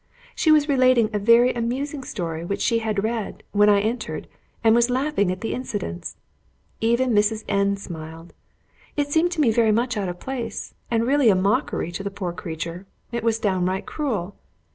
She 0.33 0.51
was 0.51 0.67
relating 0.67 1.11
a 1.13 1.19
very 1.19 1.53
amusing 1.53 2.03
story 2.03 2.43
which 2.43 2.59
she 2.61 2.79
had 2.79 3.03
read; 3.03 3.43
when 3.51 3.69
I 3.69 3.81
entered, 3.81 4.27
and 4.63 4.73
was 4.73 4.89
laughing 4.89 5.31
at 5.31 5.41
the 5.41 5.53
incidents. 5.53 6.15
Even 6.79 7.11
Mrs. 7.11 7.43
N 7.47 7.77
smiled. 7.77 8.33
It 8.97 9.09
seemed 9.11 9.31
to 9.33 9.39
me 9.41 9.51
very 9.51 9.71
much 9.71 9.97
out 9.97 10.09
of 10.09 10.19
place, 10.19 10.73
and 10.89 11.05
really 11.05 11.29
a 11.29 11.35
mockery 11.35 11.91
to 11.91 12.01
the 12.01 12.09
poor 12.09 12.33
creature; 12.33 12.87
it 13.11 13.23
was 13.23 13.37
downright 13.37 13.85
cruel. 13.85 14.35